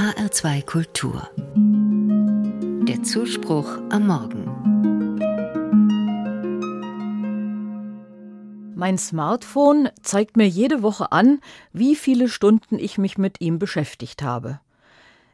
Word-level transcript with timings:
HR2 0.00 0.64
Kultur. 0.64 1.28
Der 2.88 3.02
Zuspruch 3.02 3.68
am 3.90 4.06
Morgen. 4.06 4.46
Mein 8.74 8.96
Smartphone 8.96 9.90
zeigt 10.00 10.38
mir 10.38 10.48
jede 10.48 10.82
Woche 10.82 11.12
an, 11.12 11.42
wie 11.74 11.94
viele 11.96 12.30
Stunden 12.30 12.78
ich 12.78 12.96
mich 12.96 13.18
mit 13.18 13.42
ihm 13.42 13.58
beschäftigt 13.58 14.22
habe. 14.22 14.60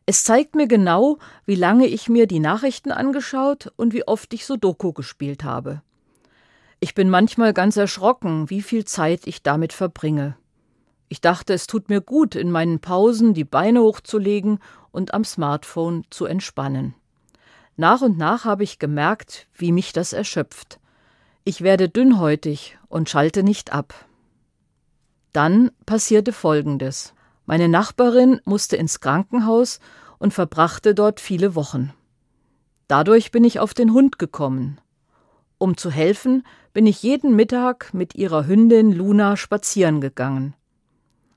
Es 0.05 0.25
zeigt 0.25 0.57
mir 0.57 0.67
genau, 0.67 1.19
wie 1.45 1.55
lange 1.55 1.87
ich 1.87 2.09
mir 2.09 2.27
die 2.27 2.41
Nachrichten 2.41 2.91
angeschaut 2.91 3.73
und 3.77 3.95
wie 3.95 4.09
oft 4.09 4.35
ich 4.35 4.47
Sudoku 4.47 4.93
gespielt 4.93 5.45
habe. 5.45 5.81
Ich 6.81 6.97
bin 6.97 7.09
manchmal 7.09 7.53
ganz 7.53 7.77
erschrocken, 7.77 8.51
wie 8.51 8.63
viel 8.63 8.85
Zeit 8.85 9.29
ich 9.29 9.45
damit 9.45 9.73
verbringe. 9.73 10.37
Ich 11.09 11.21
dachte, 11.21 11.55
es 11.55 11.67
tut 11.67 11.89
mir 11.89 12.01
gut, 12.01 12.35
in 12.35 12.51
meinen 12.51 12.81
Pausen 12.81 13.33
die 13.33 13.45
Beine 13.45 13.81
hochzulegen 13.81 14.59
und 14.91 15.15
am 15.15 15.25
Smartphone 15.25 16.05
zu 16.11 16.27
entspannen. 16.27 16.95
Nach 17.77 18.01
und 18.01 18.17
nach 18.19 18.45
habe 18.45 18.65
ich 18.65 18.79
gemerkt, 18.79 19.47
wie 19.55 19.71
mich 19.71 19.93
das 19.93 20.13
erschöpft. 20.13 20.81
Ich 21.45 21.61
werde 21.61 21.89
dünnhäutig 21.89 22.79
und 22.89 23.09
schalte 23.09 23.43
nicht 23.43 23.73
ab. 23.73 24.07
Dann 25.33 25.71
passierte 25.85 26.33
Folgendes. 26.33 27.15
Meine 27.45 27.69
Nachbarin 27.69 28.41
musste 28.45 28.77
ins 28.77 29.01
Krankenhaus 29.01 29.79
und 30.19 30.33
verbrachte 30.35 30.95
dort 30.95 31.21
viele 31.21 31.55
Wochen. 31.55 31.93
Dadurch 32.89 33.31
bin 33.31 33.45
ich 33.45 33.61
auf 33.61 33.75
den 33.75 33.93
Hund 33.93 34.19
gekommen. 34.19 34.81
Um 35.59 35.77
zu 35.77 35.91
helfen, 35.91 36.45
bin 36.73 36.87
ich 36.87 37.03
jeden 37.03 37.37
Mittag 37.37 37.93
mit 37.95 38.15
ihrer 38.15 38.47
Hündin 38.47 38.93
Luna 38.93 39.37
spazieren 39.37 40.01
gegangen. 40.01 40.55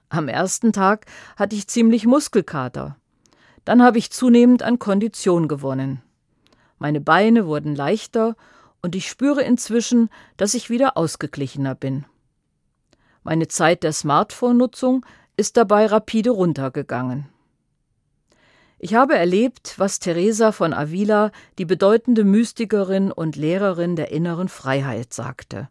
Am 0.09 0.27
ersten 0.27 0.73
Tag 0.73 1.05
hatte 1.35 1.55
ich 1.55 1.67
ziemlich 1.67 2.05
Muskelkater. 2.05 2.97
Dann 3.63 3.83
habe 3.83 3.99
ich 3.99 4.11
zunehmend 4.11 4.63
an 4.63 4.79
Kondition 4.79 5.47
gewonnen. 5.47 6.01
Meine 6.79 6.99
Beine 6.99 7.45
wurden 7.45 7.75
leichter 7.75 8.35
und 8.81 8.95
ich 8.95 9.07
spüre 9.07 9.43
inzwischen, 9.43 10.09
dass 10.37 10.55
ich 10.55 10.71
wieder 10.71 10.97
ausgeglichener 10.97 11.75
bin. 11.75 12.05
Meine 13.23 13.47
Zeit 13.47 13.83
der 13.83 13.93
Smartphone-Nutzung 13.93 15.05
ist 15.37 15.57
dabei 15.57 15.85
rapide 15.85 16.31
runtergegangen. 16.31 17.27
Ich 18.79 18.95
habe 18.95 19.15
erlebt, 19.15 19.75
was 19.77 19.99
Teresa 19.99 20.53
von 20.53 20.73
Avila, 20.73 21.31
die 21.57 21.65
bedeutende 21.65 22.23
Mystikerin 22.23 23.11
und 23.11 23.35
Lehrerin 23.35 23.97
der 23.97 24.11
inneren 24.11 24.47
Freiheit, 24.47 25.13
sagte. 25.13 25.69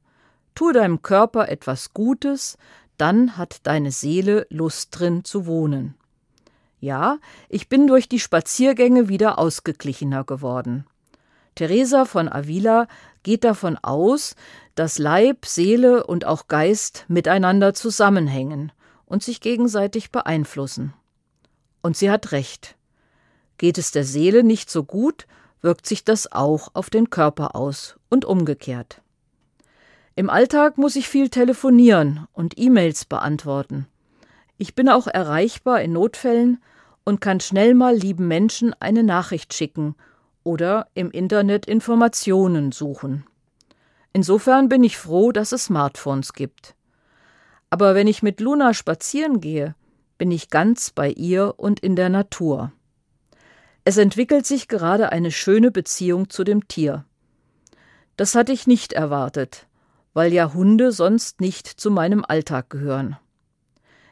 Tu 0.54 0.72
deinem 0.72 1.00
Körper 1.00 1.48
etwas 1.48 1.94
Gutes, 1.94 2.58
dann 2.98 3.36
hat 3.36 3.60
deine 3.62 3.90
Seele 3.90 4.46
Lust 4.50 4.98
drin 4.98 5.24
zu 5.24 5.46
wohnen. 5.46 5.94
Ja, 6.80 7.18
ich 7.48 7.68
bin 7.68 7.86
durch 7.86 8.08
die 8.08 8.20
Spaziergänge 8.20 9.08
wieder 9.08 9.38
ausgeglichener 9.38 10.24
geworden. 10.24 10.86
Teresa 11.54 12.04
von 12.04 12.28
Avila 12.28 12.86
geht 13.24 13.42
davon 13.42 13.76
aus, 13.76 14.36
dass 14.76 14.98
Leib, 14.98 15.44
Seele 15.44 16.06
und 16.06 16.24
auch 16.24 16.46
Geist 16.46 17.04
miteinander 17.08 17.74
zusammenhängen 17.74 18.70
und 19.06 19.24
sich 19.24 19.40
gegenseitig 19.40 20.12
beeinflussen. 20.12 20.94
Und 21.82 21.96
sie 21.96 22.10
hat 22.10 22.30
recht. 22.30 22.76
Geht 23.56 23.78
es 23.78 23.90
der 23.90 24.04
Seele 24.04 24.44
nicht 24.44 24.70
so 24.70 24.84
gut, 24.84 25.26
wirkt 25.60 25.86
sich 25.86 26.04
das 26.04 26.30
auch 26.30 26.68
auf 26.74 26.90
den 26.90 27.10
Körper 27.10 27.56
aus 27.56 27.96
und 28.08 28.24
umgekehrt. 28.24 29.02
Im 30.18 30.30
Alltag 30.30 30.78
muss 30.78 30.96
ich 30.96 31.08
viel 31.08 31.28
telefonieren 31.28 32.26
und 32.32 32.58
E-Mails 32.58 33.04
beantworten. 33.04 33.86
Ich 34.56 34.74
bin 34.74 34.88
auch 34.88 35.06
erreichbar 35.06 35.80
in 35.80 35.92
Notfällen 35.92 36.60
und 37.04 37.20
kann 37.20 37.38
schnell 37.38 37.72
mal 37.74 37.94
lieben 37.94 38.26
Menschen 38.26 38.74
eine 38.80 39.04
Nachricht 39.04 39.54
schicken 39.54 39.94
oder 40.42 40.88
im 40.94 41.12
Internet 41.12 41.66
Informationen 41.66 42.72
suchen. 42.72 43.26
Insofern 44.12 44.68
bin 44.68 44.82
ich 44.82 44.98
froh, 44.98 45.30
dass 45.30 45.52
es 45.52 45.66
Smartphones 45.66 46.32
gibt. 46.32 46.74
Aber 47.70 47.94
wenn 47.94 48.08
ich 48.08 48.20
mit 48.20 48.40
Luna 48.40 48.74
spazieren 48.74 49.40
gehe, 49.40 49.76
bin 50.18 50.32
ich 50.32 50.50
ganz 50.50 50.90
bei 50.90 51.10
ihr 51.10 51.54
und 51.58 51.78
in 51.78 51.94
der 51.94 52.08
Natur. 52.08 52.72
Es 53.84 53.98
entwickelt 53.98 54.46
sich 54.46 54.66
gerade 54.66 55.12
eine 55.12 55.30
schöne 55.30 55.70
Beziehung 55.70 56.28
zu 56.28 56.42
dem 56.42 56.66
Tier. 56.66 57.04
Das 58.16 58.34
hatte 58.34 58.50
ich 58.50 58.66
nicht 58.66 58.92
erwartet, 58.92 59.67
weil 60.18 60.32
ja 60.32 60.52
Hunde 60.52 60.90
sonst 60.90 61.40
nicht 61.40 61.68
zu 61.68 61.92
meinem 61.92 62.24
Alltag 62.26 62.70
gehören. 62.70 63.16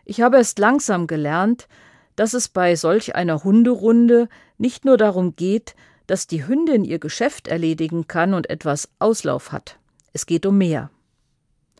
Ich 0.04 0.20
habe 0.20 0.36
erst 0.36 0.60
langsam 0.60 1.08
gelernt, 1.08 1.66
dass 2.14 2.32
es 2.32 2.46
bei 2.48 2.76
solch 2.76 3.16
einer 3.16 3.42
Hunderunde 3.42 4.28
nicht 4.56 4.84
nur 4.84 4.98
darum 4.98 5.34
geht, 5.34 5.74
dass 6.06 6.28
die 6.28 6.46
Hündin 6.46 6.84
ihr 6.84 7.00
Geschäft 7.00 7.48
erledigen 7.48 8.06
kann 8.06 8.34
und 8.34 8.48
etwas 8.50 8.88
Auslauf 9.00 9.50
hat. 9.50 9.80
Es 10.12 10.26
geht 10.26 10.46
um 10.46 10.56
mehr. 10.58 10.90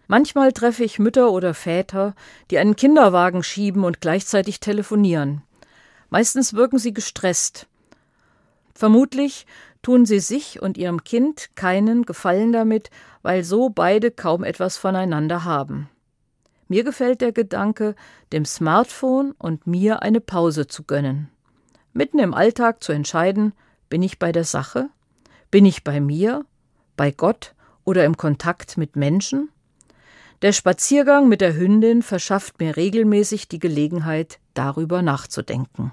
Manchmal 0.09 0.51
treffe 0.51 0.83
ich 0.83 0.99
Mütter 0.99 1.31
oder 1.31 1.55
Väter, 1.55 2.17
die 2.51 2.59
einen 2.59 2.75
Kinderwagen 2.75 3.45
schieben 3.45 3.85
und 3.85 4.01
gleichzeitig 4.01 4.59
telefonieren. 4.59 5.43
Meistens 6.11 6.53
wirken 6.53 6.81
sie 6.81 6.93
gestresst. 6.93 7.69
Vermutlich 8.75 9.47
tun 9.87 10.05
sie 10.05 10.19
sich 10.19 10.61
und 10.61 10.77
ihrem 10.77 11.05
Kind 11.05 11.51
keinen 11.55 12.03
Gefallen 12.03 12.51
damit, 12.51 12.91
weil 13.23 13.45
so 13.45 13.71
beide 13.71 14.11
kaum 14.11 14.43
etwas 14.43 14.77
voneinander 14.77 15.45
haben. 15.45 15.89
Mir 16.67 16.83
gefällt 16.83 17.21
der 17.21 17.31
Gedanke, 17.31 17.95
dem 18.33 18.45
Smartphone 18.45 19.31
und 19.39 19.69
mir 19.69 20.03
eine 20.03 20.21
Pause 20.21 20.67
zu 20.67 20.83
gönnen. 20.83 21.29
Mitten 21.93 22.19
im 22.19 22.35
Alltag 22.35 22.83
zu 22.83 22.91
entscheiden, 22.91 23.53
bin 23.89 24.03
ich 24.03 24.19
bei 24.19 24.33
der 24.33 24.43
Sache? 24.43 24.89
Bin 25.53 25.65
ich 25.65 25.85
bei 25.85 26.01
mir? 26.01 26.45
Bei 26.97 27.13
Gott 27.13 27.55
oder 27.85 28.05
im 28.05 28.17
Kontakt 28.17 28.77
mit 28.77 28.97
Menschen? 28.97 29.51
Der 30.43 30.51
Spaziergang 30.51 31.29
mit 31.29 31.41
der 31.41 31.55
Hündin 31.55 32.03
verschafft 32.03 32.59
mir 32.59 32.77
regelmäßig 32.77 33.47
die 33.47 33.61
Gelegenheit, 33.61 34.41
darüber 34.53 35.01
nachzudenken. 35.03 35.93